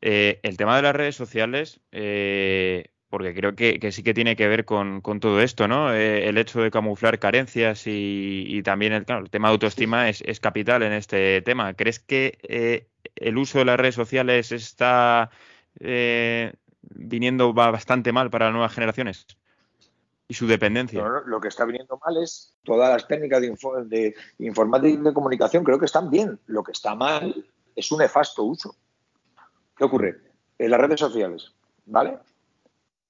Eh, 0.00 0.40
el 0.42 0.56
tema 0.56 0.74
de 0.74 0.82
las 0.82 0.96
redes 0.96 1.14
sociales, 1.14 1.80
eh, 1.92 2.90
porque 3.08 3.32
creo 3.32 3.54
que, 3.54 3.92
sí 3.92 4.02
que 4.02 4.12
tiene 4.12 4.34
que 4.34 4.48
ver 4.48 4.64
con, 4.64 5.02
todo 5.20 5.40
esto, 5.40 5.68
¿no? 5.68 5.94
Eh, 5.94 6.28
el 6.28 6.36
hecho 6.36 6.60
de 6.60 6.72
camuflar 6.72 7.20
carencias 7.20 7.84
y, 7.86 8.60
también 8.64 8.92
el, 8.92 9.04
el, 9.06 9.30
tema 9.30 9.48
de 9.48 9.52
autoestima 9.52 10.08
es, 10.08 10.20
es, 10.26 10.40
capital 10.40 10.82
en 10.82 10.94
este 10.94 11.42
tema. 11.42 11.74
¿Crees 11.74 12.00
que 12.00 12.88
el 13.14 13.38
uso 13.38 13.60
de 13.60 13.66
las 13.66 13.78
redes 13.78 13.94
sociales 13.94 14.50
está 14.50 15.30
viniendo 15.78 17.52
bastante 17.52 18.12
mal 18.12 18.30
para 18.30 18.46
las 18.46 18.52
nuevas 18.52 18.72
generaciones? 18.72 19.26
y 20.30 20.34
su 20.34 20.46
dependencia. 20.46 21.04
lo 21.26 21.40
que 21.40 21.48
está 21.48 21.64
viniendo 21.64 21.98
mal 22.06 22.16
es 22.22 22.54
todas 22.62 22.88
las 22.88 23.08
técnicas 23.08 23.40
de, 23.40 23.48
de, 23.86 24.14
informática 24.38 24.88
y 24.88 24.96
de 24.96 25.12
comunicación, 25.12 25.64
creo 25.64 25.76
que 25.76 25.86
están 25.86 26.08
bien. 26.08 26.38
Lo 26.46 26.62
que 26.62 26.70
está 26.70 26.94
mal 26.94 27.44
es 27.74 27.90
un 27.90 27.98
nefasto 27.98 28.44
uso. 28.44 28.76
¿Qué 29.76 29.82
ocurre? 29.82 30.20
En 30.56 30.70
las 30.70 30.80
redes 30.80 31.00
sociales, 31.00 31.52
¿vale? 31.84 32.16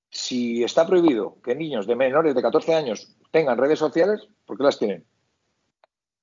Si 0.09 0.64
está 0.64 0.87
prohibido 0.87 1.37
que 1.45 1.55
niños 1.55 1.87
de 1.87 1.95
menores 1.95 2.35
de 2.35 2.40
14 2.40 2.75
años 2.75 3.14
tengan 3.31 3.59
redes 3.59 3.79
sociales, 3.79 4.26
¿por 4.47 4.57
qué 4.57 4.64
las 4.64 4.79
tienen? 4.79 5.05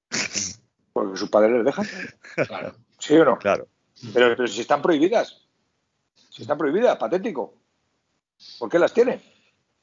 Porque 0.94 1.15
sus 1.15 1.29
padres 1.29 1.51
les 1.51 1.65
dejan. 1.65 1.86
Claro. 2.48 2.74
¿Sí 2.98 3.15
o 3.15 3.25
no? 3.25 3.38
Claro. 3.38 3.67
Pero, 4.13 4.36
pero 4.36 4.48
si 4.48 4.62
están 4.62 4.82
prohibidas, 4.82 5.46
si 6.38 6.44
están 6.44 6.60
prohibidas, 6.60 6.96
patético. 6.98 7.56
¿Por 8.60 8.70
qué 8.70 8.77
las 8.77 8.94
tienen? 8.94 9.20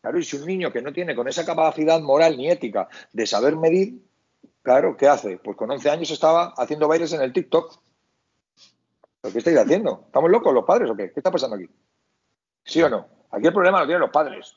Claro, 0.00 0.20
y 0.20 0.22
si 0.22 0.36
un 0.36 0.46
niño 0.46 0.70
que 0.70 0.82
no 0.82 0.92
tiene 0.92 1.16
con 1.16 1.26
esa 1.26 1.44
capacidad 1.44 2.00
moral 2.00 2.36
ni 2.36 2.48
ética 2.48 2.88
de 3.12 3.26
saber 3.26 3.56
medir, 3.56 4.06
claro, 4.62 4.96
¿qué 4.96 5.08
hace? 5.08 5.38
Pues 5.38 5.56
con 5.56 5.68
11 5.72 5.90
años 5.90 6.12
estaba 6.12 6.54
haciendo 6.56 6.86
bailes 6.86 7.12
en 7.12 7.22
el 7.22 7.32
TikTok. 7.32 7.76
¿Pero 9.20 9.32
qué 9.32 9.38
estáis 9.38 9.58
haciendo? 9.58 10.04
¿Estamos 10.06 10.30
locos 10.30 10.54
los 10.54 10.64
padres 10.64 10.88
o 10.88 10.94
qué? 10.94 11.10
¿Qué 11.10 11.18
está 11.18 11.32
pasando 11.32 11.56
aquí? 11.56 11.68
¿Sí 12.62 12.80
o 12.80 12.88
no? 12.88 13.08
Aquí 13.32 13.48
el 13.48 13.52
problema 13.52 13.80
lo 13.80 13.86
tienen 13.86 14.02
los 14.02 14.10
padres. 14.10 14.54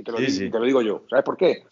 Y 0.00 0.02
te 0.02 0.12
lo, 0.12 0.18
digo, 0.18 0.50
te 0.50 0.58
lo 0.58 0.64
digo 0.64 0.80
yo. 0.80 1.04
¿Sabes 1.10 1.24
por 1.26 1.36
qué? 1.36 1.64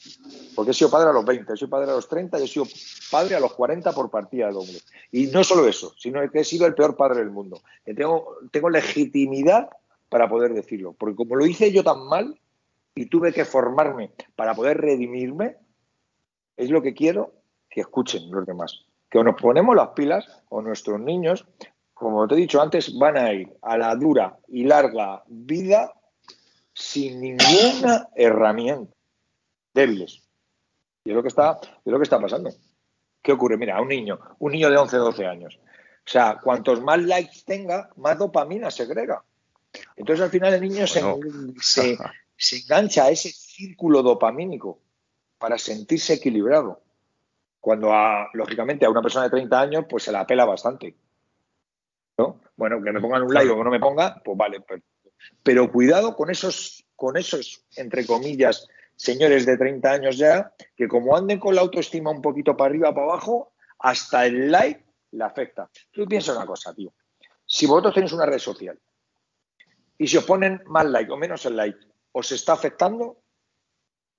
Porque 0.54 0.72
he 0.72 0.74
sido 0.74 0.90
padre 0.90 1.08
a 1.08 1.12
los 1.14 1.24
20, 1.24 1.50
he 1.50 1.56
sido 1.56 1.70
padre 1.70 1.90
a 1.90 1.94
los 1.94 2.08
30 2.08 2.38
y 2.38 2.44
he 2.44 2.46
sido 2.46 2.66
padre 3.10 3.36
a 3.36 3.40
los 3.40 3.54
40 3.54 3.90
por 3.92 4.10
partida 4.10 4.50
doble. 4.50 4.78
Y 5.10 5.28
no 5.28 5.42
solo 5.42 5.66
eso, 5.66 5.94
sino 5.96 6.20
que 6.30 6.40
he 6.40 6.44
sido 6.44 6.66
el 6.66 6.74
peor 6.74 6.94
padre 6.94 7.20
del 7.20 7.30
mundo. 7.30 7.62
Que 7.86 7.94
tengo, 7.94 8.36
tengo 8.50 8.68
legitimidad 8.68 9.70
para 10.10 10.28
poder 10.28 10.52
decirlo. 10.52 10.92
Porque 10.92 11.16
como 11.16 11.36
lo 11.36 11.46
hice 11.46 11.72
yo 11.72 11.82
tan 11.82 12.06
mal, 12.06 12.38
y 12.94 13.06
tuve 13.06 13.32
que 13.32 13.46
formarme 13.46 14.10
para 14.36 14.54
poder 14.54 14.78
redimirme, 14.78 15.56
es 16.58 16.68
lo 16.68 16.82
que 16.82 16.92
quiero 16.92 17.32
que 17.70 17.80
escuchen 17.80 18.30
los 18.30 18.44
demás. 18.44 18.84
Que 19.08 19.18
o 19.18 19.24
nos 19.24 19.40
ponemos 19.40 19.74
las 19.74 19.88
pilas 19.90 20.26
o 20.50 20.60
nuestros 20.60 21.00
niños, 21.00 21.46
como 21.94 22.28
te 22.28 22.34
he 22.34 22.38
dicho 22.38 22.60
antes, 22.60 22.98
van 22.98 23.16
a 23.16 23.32
ir 23.32 23.56
a 23.62 23.78
la 23.78 23.94
dura 23.96 24.36
y 24.48 24.64
larga 24.64 25.22
vida 25.28 25.94
sin 26.78 27.20
ninguna 27.20 28.08
herramienta. 28.14 28.94
Débiles. 29.74 30.22
Y 31.04 31.10
es 31.10 31.16
lo 31.16 31.22
que 31.22 31.28
está, 31.28 31.58
es 31.62 31.92
lo 31.92 31.98
que 31.98 32.04
está 32.04 32.20
pasando. 32.20 32.50
¿Qué 33.20 33.32
ocurre? 33.32 33.56
Mira, 33.56 33.80
un 33.80 33.88
niño, 33.88 34.18
un 34.38 34.52
niño 34.52 34.70
de 34.70 34.76
11, 34.76 34.96
12 34.96 35.26
años. 35.26 35.58
O 36.06 36.10
sea, 36.10 36.38
cuantos 36.42 36.80
más 36.80 37.02
likes 37.02 37.40
tenga, 37.44 37.90
más 37.96 38.16
dopamina 38.16 38.70
segrega. 38.70 39.24
Entonces 39.96 40.24
al 40.24 40.30
final 40.30 40.54
el 40.54 40.60
niño 40.60 40.86
se, 40.86 41.02
se 42.36 42.56
engancha 42.56 43.04
a 43.04 43.10
ese 43.10 43.30
círculo 43.30 44.02
dopamínico 44.02 44.80
para 45.38 45.58
sentirse 45.58 46.14
equilibrado. 46.14 46.80
Cuando, 47.60 47.92
lógicamente, 48.34 48.86
a 48.86 48.90
una 48.90 49.02
persona 49.02 49.24
de 49.24 49.30
30 49.30 49.60
años, 49.60 49.84
pues 49.88 50.04
se 50.04 50.12
la 50.12 50.20
apela 50.20 50.44
bastante. 50.44 50.94
¿no? 52.16 52.40
Bueno, 52.56 52.82
que 52.82 52.92
me 52.92 53.00
pongan 53.00 53.22
un 53.22 53.34
like 53.34 53.50
o 53.50 53.56
que 53.56 53.64
no 53.64 53.70
me 53.70 53.80
ponga, 53.80 54.22
pues 54.24 54.38
vale. 54.38 54.64
Pero, 55.42 55.70
cuidado 55.70 56.16
con 56.16 56.30
esos, 56.30 56.84
con 56.96 57.16
esos, 57.16 57.64
entre 57.76 58.06
comillas, 58.06 58.68
señores 58.96 59.46
de 59.46 59.56
30 59.56 59.90
años 59.90 60.18
ya, 60.18 60.52
que 60.76 60.88
como 60.88 61.16
anden 61.16 61.38
con 61.38 61.54
la 61.54 61.60
autoestima 61.60 62.10
un 62.10 62.20
poquito 62.20 62.56
para 62.56 62.70
arriba, 62.70 62.92
para 62.92 63.06
abajo, 63.06 63.52
hasta 63.78 64.26
el 64.26 64.50
like 64.50 64.84
le 65.12 65.24
afecta. 65.24 65.70
Tú 65.90 66.06
piensa 66.06 66.36
una 66.36 66.44
cosa, 66.44 66.74
tío. 66.74 66.92
Si 67.46 67.66
vosotros 67.66 67.94
tenéis 67.94 68.12
una 68.12 68.26
red 68.26 68.38
social 68.38 68.78
y 69.96 70.06
si 70.06 70.16
os 70.16 70.24
ponen 70.24 70.62
más 70.66 70.84
like 70.86 71.10
o 71.10 71.16
menos 71.16 71.46
el 71.46 71.56
like, 71.56 71.78
os 72.12 72.32
está 72.32 72.52
afectando, 72.52 73.22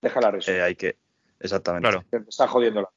deja 0.01 0.21
la 0.21 0.31
red. 0.31 0.41
Eh, 0.47 0.61
hay 0.61 0.75
que, 0.75 0.97
exactamente. 1.39 1.87
Claro. 1.87 2.05
Te 2.09 2.17
está 2.27 2.47
jodiendo 2.47 2.89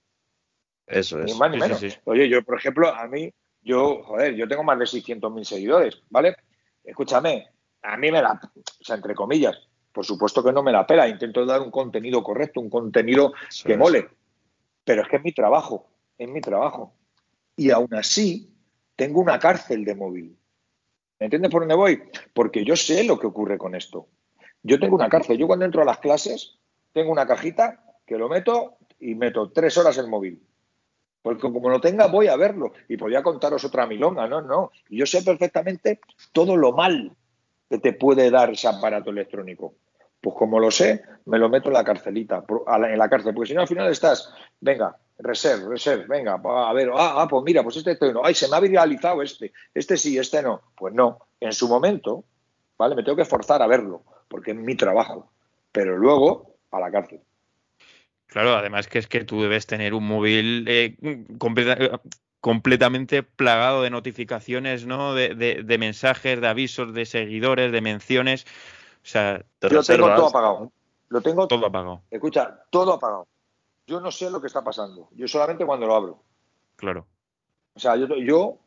Eso 0.87 1.21
es. 1.21 1.27
Ni 1.27 1.39
más 1.39 1.51
ni 1.51 1.59
menos. 1.59 1.83
Oye, 2.05 2.29
yo, 2.29 2.43
por 2.43 2.59
ejemplo, 2.59 2.89
a 2.89 3.07
mí, 3.09 3.33
yo, 3.61 4.03
joder, 4.05 4.35
yo 4.35 4.49
tengo 4.49 4.63
más 4.63 4.79
de 4.79 4.85
600.000 4.85 5.45
seguidores, 5.45 6.03
¿vale? 6.11 6.37
Escúchame, 6.85 7.49
a 7.83 7.97
mí 7.97 8.11
me 8.11 8.23
la, 8.23 8.41
o 8.55 8.85
sea, 8.85 8.97
entre 8.97 9.15
comillas, 9.15 9.59
por 9.93 10.07
supuesto 10.07 10.43
que 10.43 10.53
no 10.53 10.63
me 10.63 10.73
la 10.73 10.87
pela, 10.87 11.09
intento 11.09 11.45
dar 11.45 11.61
un 11.61 11.71
contenido 11.71 12.23
correcto, 12.23 12.61
un 12.61 12.71
contenido 12.71 13.33
que 13.65 13.77
mole, 13.77 14.09
pero 14.85 15.03
es 15.03 15.09
que 15.09 15.17
es 15.17 15.23
mi 15.23 15.33
trabajo, 15.33 15.89
es 16.17 16.29
mi 16.29 16.41
trabajo. 16.41 16.95
Y 17.57 17.71
aún 17.71 17.93
así, 17.95 18.51
tengo 18.97 19.21
una 19.21 19.39
cárcel 19.39 19.85
de 19.85 19.95
móvil. 19.95 20.39
¿Me 21.19 21.27
entiendes 21.27 21.51
por 21.51 21.63
dónde 21.63 21.75
voy? 21.75 22.03
Porque 22.33 22.65
yo 22.65 22.75
sé 22.75 23.05
lo 23.05 23.19
que 23.19 23.27
ocurre 23.27 23.59
con 23.59 23.75
esto. 23.75 24.09
Yo 24.63 24.81
tengo 24.81 24.95
una 24.95 25.09
cárcel. 25.09 25.39
Yo 25.39 25.47
cuando 25.47 25.65
entro 25.65 25.83
a 25.83 25.85
las 25.85 25.99
clases 25.99 26.59
tengo 26.93 27.13
una 27.13 27.27
cajita 27.27 27.85
que 28.07 28.17
lo 28.17 28.29
meto 28.29 28.79
y 28.99 29.15
meto 29.15 29.51
tres 29.51 29.77
horas 29.77 29.99
el 29.99 30.09
móvil. 30.09 30.43
Porque 31.21 31.41
como 31.41 31.69
lo 31.69 31.81
tenga, 31.81 32.07
voy 32.07 32.27
a 32.27 32.37
verlo. 32.37 32.73
Y 32.89 32.97
podría 32.97 33.23
contaros 33.23 33.65
otra 33.65 33.87
milonga, 33.87 34.27
¿no? 34.27 34.41
No. 34.41 34.73
Yo 34.89 35.07
sé 35.07 35.23
perfectamente 35.23 36.01
todo 36.33 36.57
lo 36.57 36.73
mal 36.73 37.17
que 37.73 37.79
te 37.79 37.95
puede 37.95 38.31
dar 38.31 38.51
ese 38.51 38.69
aparato 38.69 39.09
electrónico. 39.09 39.77
Pues 40.21 40.37
como 40.37 40.61
lo 40.61 40.71
sé, 40.71 41.01
me 41.25 41.39
lo 41.39 41.49
meto 41.49 41.69
en 41.69 41.73
la 41.73 41.83
carcelita, 41.83 42.45
en 42.47 42.99
la 42.99 43.09
cárcel. 43.09 43.33
Porque 43.33 43.49
si 43.49 43.55
no, 43.55 43.63
al 43.63 43.67
final 43.67 43.91
estás, 43.91 44.31
venga, 44.61 44.95
reserve, 45.19 45.71
reserve, 45.71 46.05
venga, 46.07 46.35
a 46.35 46.73
ver, 46.75 46.91
ah, 46.95 47.23
ah, 47.23 47.27
pues 47.27 47.43
mira, 47.43 47.63
pues 47.63 47.79
este, 47.79 47.97
no. 48.13 48.21
Ay, 48.23 48.35
se 48.35 48.47
me 48.47 48.57
ha 48.57 48.61
viralizado 48.61 49.23
este. 49.23 49.55
Este 49.73 49.97
sí, 49.97 50.19
este 50.19 50.43
no. 50.43 50.61
Pues 50.77 50.93
no. 50.93 51.21
En 51.41 51.55
su 51.55 51.67
momento, 51.67 52.25
¿vale? 52.77 52.95
Me 52.95 53.05
tengo 53.05 53.17
que 53.17 53.25
forzar 53.25 53.63
a 53.63 53.67
verlo 53.67 54.03
porque 54.29 54.51
es 54.51 54.57
mi 54.59 54.77
trabajo, 54.77 55.33
pero 55.73 55.97
luego 55.97 56.57
a 56.73 56.79
la 56.79 56.91
cárcel. 56.91 57.21
Claro, 58.27 58.51
además 58.51 58.87
que 58.87 58.99
es 58.99 59.07
que 59.07 59.25
tú 59.25 59.41
debes 59.41 59.67
tener 59.67 59.95
un 59.95 60.07
móvil 60.07 60.67
eh, 60.69 60.95
completamente 62.43 63.23
plagado 63.23 63.83
de 63.83 63.91
notificaciones, 63.91 64.85
¿no? 64.85 65.15
De, 65.15 65.77
mensajes, 65.79 66.41
de 66.41 66.49
avisos, 66.49 66.93
de 66.93 67.07
seguidores, 67.07 67.71
de 67.71 67.81
menciones. 67.81 68.45
O 68.97 69.07
sea, 69.07 69.45
te 69.61 69.71
yo 69.71 69.83
tengo 69.83 70.13
todo 70.15 70.27
apagado. 70.27 70.73
Lo 71.09 71.21
tengo 71.21 71.47
todo 71.47 71.67
apagado. 71.67 72.03
Escucha, 72.11 72.65
todo 72.71 72.95
apagado. 72.95 73.29
Yo 73.87 74.01
no 74.01 74.11
sé 74.11 74.29
lo 74.29 74.41
que 74.41 74.49
está 74.49 74.63
pasando. 74.65 75.09
Yo 75.13 75.29
solamente 75.29 75.65
cuando 75.65 75.87
lo 75.87 75.95
abro. 75.95 76.23
Claro. 76.75 77.07
O 77.75 77.81
sea, 77.81 77.95
yo, 77.95 78.09
yo 78.17 78.59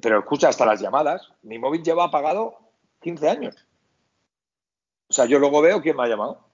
pero 0.00 0.20
escucha, 0.20 0.48
hasta 0.48 0.64
las 0.64 0.80
llamadas. 0.80 1.28
Mi 1.42 1.58
móvil 1.58 1.82
lleva 1.82 2.04
apagado 2.04 2.56
15 3.00 3.28
años. 3.28 3.56
O 5.08 5.12
sea, 5.12 5.26
yo 5.26 5.40
luego 5.40 5.60
veo 5.62 5.82
quién 5.82 5.96
me 5.96 6.04
ha 6.04 6.08
llamado. 6.08 6.46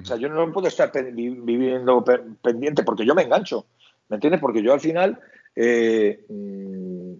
O 0.00 0.04
sea, 0.04 0.16
yo 0.16 0.28
no 0.28 0.52
puedo 0.52 0.66
estar 0.66 0.90
viviendo 0.92 2.04
pendiente 2.42 2.82
porque 2.82 3.06
yo 3.06 3.14
me 3.14 3.22
engancho. 3.22 3.66
¿Me 4.08 4.16
entiendes? 4.16 4.40
Porque 4.40 4.60
yo 4.60 4.72
al 4.72 4.80
final 4.80 5.20
eh, 5.60 6.24
mm, 6.28 7.14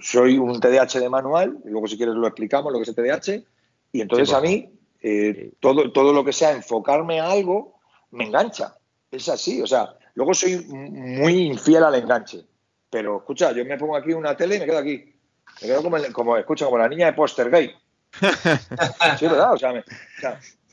soy, 0.00 0.38
un 0.38 0.60
TDAH 0.60 1.00
de 1.00 1.08
manual, 1.08 1.58
y 1.64 1.70
luego 1.70 1.88
si 1.88 1.96
quieres 1.96 2.14
lo 2.14 2.26
explicamos 2.28 2.72
lo 2.72 2.78
que 2.78 2.84
es 2.84 2.88
el 2.88 2.94
TDAH, 2.94 3.42
y 3.90 4.00
entonces 4.00 4.32
a 4.32 4.40
mí 4.40 4.70
eh, 5.00 5.50
todo, 5.58 5.90
todo 5.90 6.12
lo 6.12 6.24
que 6.24 6.32
sea 6.32 6.52
enfocarme 6.52 7.18
a 7.18 7.30
algo 7.30 7.80
me 8.12 8.26
engancha. 8.26 8.76
Es 9.10 9.28
así, 9.28 9.60
o 9.60 9.66
sea, 9.66 9.96
luego 10.14 10.34
soy 10.34 10.64
muy 10.66 11.46
infiel 11.46 11.82
al 11.82 11.96
enganche. 11.96 12.44
Pero 12.90 13.18
escucha, 13.18 13.50
yo 13.50 13.64
me 13.64 13.76
pongo 13.76 13.96
aquí 13.96 14.12
una 14.12 14.36
tele 14.36 14.56
y 14.56 14.60
me 14.60 14.66
quedo 14.66 14.78
aquí. 14.78 15.12
Me 15.60 15.66
quedo 15.66 15.82
como, 15.82 15.96
como 16.12 16.36
escucha, 16.36 16.66
como 16.66 16.78
la 16.78 16.88
niña 16.88 17.06
de 17.06 17.12
Poster 17.14 17.50
Gay. 17.50 17.72
sí, 19.18 19.26
¿verdad? 19.26 19.52
O 19.52 19.58
sea, 19.58 19.82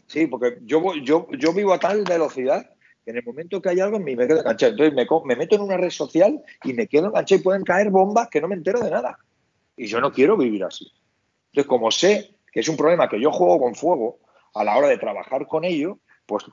sí, 0.06 0.28
porque 0.28 0.60
yo, 0.62 0.94
yo, 1.04 1.28
yo 1.32 1.52
vivo 1.52 1.74
a 1.74 1.80
tal 1.80 2.04
velocidad 2.04 2.70
en 3.06 3.18
el 3.18 3.24
momento 3.24 3.62
que 3.62 3.70
hay 3.70 3.80
algo 3.80 3.98
en 3.98 4.04
mí 4.04 4.16
me 4.16 4.28
quedo 4.28 4.40
enganchado. 4.40 4.72
Entonces 4.72 4.94
me, 4.94 5.08
me 5.26 5.36
meto 5.36 5.56
en 5.56 5.62
una 5.62 5.78
red 5.78 5.90
social 5.90 6.42
y 6.64 6.74
me 6.74 6.88
quedo 6.88 7.08
enganchado 7.08 7.42
y 7.42 7.44
pueden 7.44 7.64
caer 7.64 7.90
bombas 7.90 8.30
que 8.30 8.42
no 8.42 8.48
me 8.48 8.56
entero 8.56 8.80
de 8.80 8.92
nada. 8.92 9.18
Y 9.76 9.88
yo 9.88 10.00
no 10.00 10.12
quiero 10.12 10.38
vivir 10.38 10.64
así. 10.64 10.92
Entonces, 11.52 11.68
como 11.68 11.92
sé 11.92 12.36
que 12.52 12.60
es 12.60 12.70
un 12.70 12.78
problema 12.78 13.10
que 13.10 13.20
yo 13.20 13.32
juego 13.32 13.60
con 13.60 13.76
fuego 13.76 14.20
a 14.54 14.64
la 14.64 14.78
hora 14.78 14.88
de 14.88 14.98
trabajar 14.98 15.48
con 15.48 15.64
ello, 15.64 16.00
pues 16.26 16.46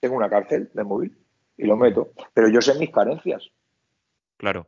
tengo 0.00 0.16
una 0.16 0.30
cárcel 0.30 0.70
de 0.72 0.84
móvil 0.84 1.16
y 1.56 1.64
lo 1.64 1.76
meto. 1.76 2.10
Pero 2.32 2.48
yo 2.48 2.60
sé 2.60 2.78
mis 2.78 2.90
carencias. 2.90 3.50
Claro. 4.36 4.66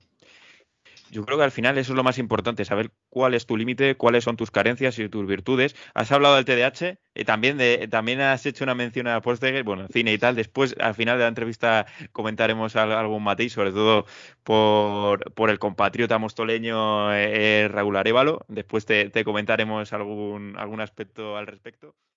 Yo 1.11 1.25
creo 1.25 1.39
que 1.39 1.45
al 1.45 1.53
final 1.53 1.79
eso 1.79 1.93
es 1.93 1.97
lo 1.97 2.05
más 2.05 2.19
importante, 2.19 2.65
saber 2.65 2.91
cuál 3.17 3.33
es 3.33 3.47
tu 3.47 3.57
límite, 3.57 3.97
cuáles 3.97 4.25
son 4.25 4.37
tus 4.37 4.51
carencias 4.51 4.99
y 4.99 5.09
tus 5.09 5.27
virtudes. 5.27 5.75
Has 5.95 6.13
hablado 6.13 6.37
del 6.37 6.45
TDAH 6.45 6.99
y 7.15 7.25
también, 7.25 7.57
de, 7.57 7.89
también 7.89 8.21
has 8.21 8.45
hecho 8.45 8.63
una 8.63 8.75
mención 8.75 9.07
a 9.09 9.23
Postdegger, 9.23 9.65
bueno, 9.65 9.89
cine 9.91 10.13
y 10.13 10.19
tal. 10.19 10.37
Después, 10.37 10.77
al 10.79 10.95
final 10.95 11.17
de 11.17 11.23
la 11.23 11.29
entrevista, 11.29 11.87
comentaremos 12.13 12.77
algún 12.77 13.23
matiz, 13.25 13.55
sobre 13.55 13.73
todo 13.73 14.05
por, 14.45 15.51
el 15.51 15.59
compatriota 15.59 16.19
mostoleño 16.19 17.11
eh, 17.15 17.71
Arevalo. 17.75 18.45
Después 18.49 18.85
te, 18.85 19.11
comentaremos 19.25 19.95
algún 19.95 20.81
aspecto 20.83 21.39
al 21.39 21.47
respecto. 21.47 21.97